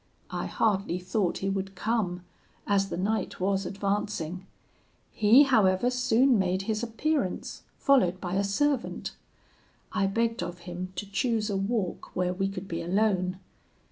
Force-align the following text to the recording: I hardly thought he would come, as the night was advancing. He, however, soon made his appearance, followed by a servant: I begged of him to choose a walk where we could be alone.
I 0.31 0.47
hardly 0.47 0.97
thought 0.97 1.37
he 1.45 1.49
would 1.51 1.75
come, 1.75 2.23
as 2.65 2.89
the 2.89 2.97
night 2.97 3.39
was 3.39 3.67
advancing. 3.67 4.47
He, 5.11 5.43
however, 5.43 5.91
soon 5.91 6.39
made 6.39 6.63
his 6.63 6.81
appearance, 6.81 7.61
followed 7.77 8.19
by 8.19 8.33
a 8.33 8.43
servant: 8.43 9.15
I 9.91 10.07
begged 10.07 10.41
of 10.41 10.61
him 10.61 10.91
to 10.95 11.05
choose 11.05 11.51
a 11.51 11.55
walk 11.55 12.15
where 12.15 12.33
we 12.33 12.49
could 12.49 12.67
be 12.67 12.81
alone. 12.81 13.37